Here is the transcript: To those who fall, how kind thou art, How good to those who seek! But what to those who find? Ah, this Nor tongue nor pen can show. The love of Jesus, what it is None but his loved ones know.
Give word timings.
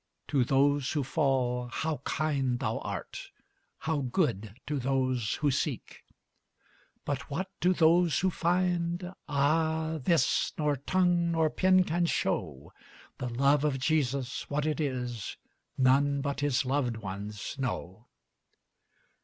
To 0.29 0.43
those 0.43 0.93
who 0.93 1.03
fall, 1.03 1.67
how 1.67 1.97
kind 2.05 2.57
thou 2.57 2.79
art, 2.79 3.29
How 3.77 3.99
good 4.01 4.55
to 4.65 4.79
those 4.79 5.35
who 5.35 5.51
seek! 5.51 6.01
But 7.05 7.29
what 7.29 7.51
to 7.61 7.71
those 7.71 8.17
who 8.21 8.31
find? 8.31 9.13
Ah, 9.29 9.99
this 10.01 10.53
Nor 10.57 10.77
tongue 10.77 11.31
nor 11.33 11.51
pen 11.51 11.83
can 11.83 12.07
show. 12.07 12.73
The 13.19 13.29
love 13.29 13.63
of 13.63 13.77
Jesus, 13.77 14.49
what 14.49 14.65
it 14.65 14.79
is 14.79 15.37
None 15.77 16.21
but 16.21 16.39
his 16.39 16.65
loved 16.65 16.97
ones 16.97 17.55
know. 17.59 18.07